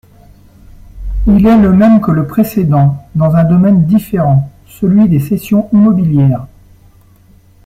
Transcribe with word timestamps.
Il 1.27 1.45
est 1.45 1.59
le 1.59 1.71
même 1.71 2.01
que 2.01 2.09
le 2.09 2.25
précédent, 2.25 3.07
dans 3.13 3.35
un 3.35 3.43
domaine 3.43 3.85
différent, 3.85 4.51
celui 4.65 5.07
des 5.07 5.19
cessions 5.19 5.69
immobilières. 5.73 6.47